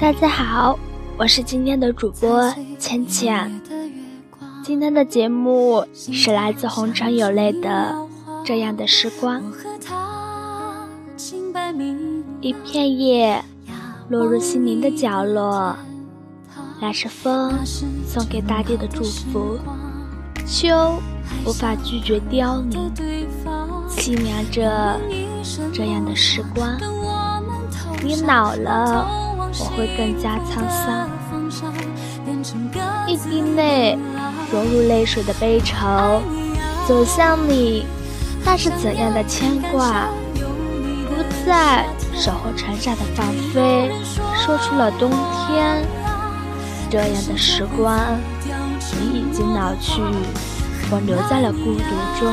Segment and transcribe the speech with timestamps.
[0.00, 0.78] 大家好，
[1.18, 3.60] 我是今天的主播浅浅。
[4.64, 7.94] 今天的节目是来自红尘有泪的
[8.42, 9.42] 《这样的时光》。
[12.40, 13.44] 一片叶
[14.08, 15.76] 落入心灵的角落，
[16.80, 19.58] 那是风送给大地的祝福。
[20.46, 20.98] 秋
[21.44, 22.90] 无法拒绝凋零，
[23.86, 24.98] 凄凉着
[25.74, 26.74] 这样的时光。
[28.02, 29.28] 你老了。
[29.58, 31.08] 我会更加沧桑，
[33.06, 33.98] 一滴泪
[34.52, 36.22] 融入泪水的悲愁，
[36.86, 37.84] 走向你，
[38.44, 40.08] 那是怎样的牵挂？
[41.08, 43.90] 不再守候尘沙的放飞，
[44.36, 45.84] 说出了冬天
[46.88, 47.98] 这样的时光。
[49.00, 50.00] 你已经老去，
[50.90, 51.84] 我留在了孤独
[52.18, 52.32] 中。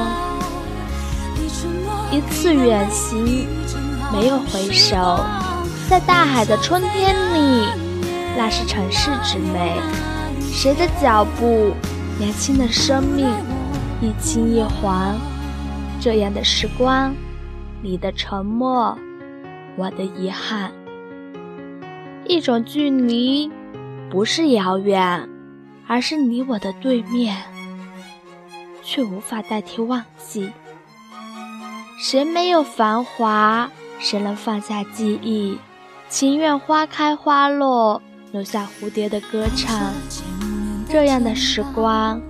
[2.11, 3.47] 一次远行，
[4.13, 5.19] 没有回首。
[5.89, 7.65] 在大海的春天里，
[8.35, 9.79] 那是城市之美。
[10.41, 11.71] 谁的脚步，
[12.19, 13.25] 年轻的生命，
[14.01, 15.15] 一青一黄。
[16.01, 17.15] 这样的时光，
[17.81, 18.97] 你的沉默，
[19.77, 20.73] 我的遗憾。
[22.25, 23.49] 一种距离，
[24.09, 25.29] 不是遥远，
[25.87, 27.37] 而是你我的对面，
[28.83, 30.51] 却无法代替忘记。
[31.97, 33.71] 谁没有繁华？
[33.99, 35.57] 谁能放下记忆？
[36.09, 39.93] 情愿花开花落，留下蝴蝶的歌唱。
[40.89, 42.21] 这样的时光，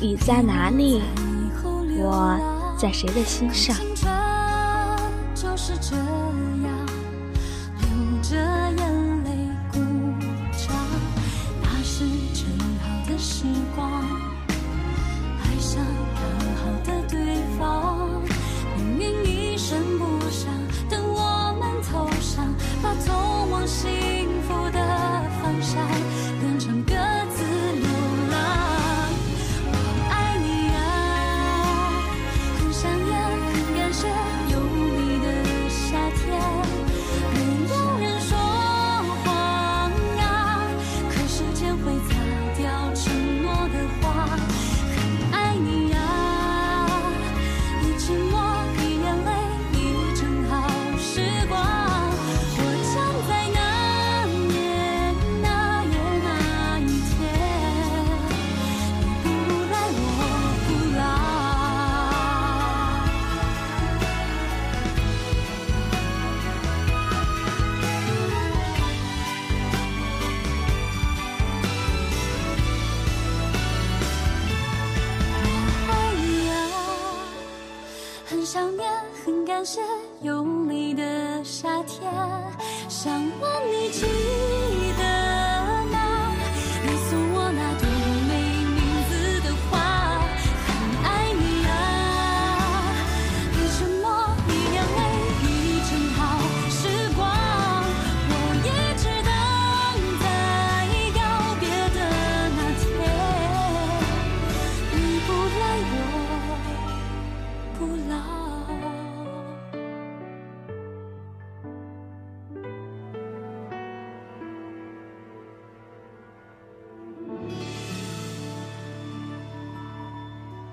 [0.00, 1.02] 你在哪里？
[1.98, 2.38] 我
[2.78, 3.76] 在谁的心上？
[13.18, 13.44] 是
[78.32, 78.90] 很想念，
[79.22, 79.78] 很感谢
[80.22, 82.10] 有你的夏天，
[82.88, 84.00] 想问你记
[84.96, 85.04] 得